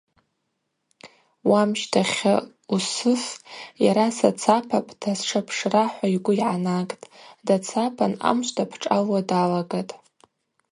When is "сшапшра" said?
5.19-5.83